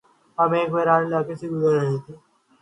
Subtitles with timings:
[0.37, 2.13] ہم ایک ویران علاقے سے گزر رہے تھے